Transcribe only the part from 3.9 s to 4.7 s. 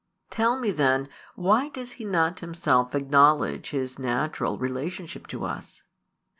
natural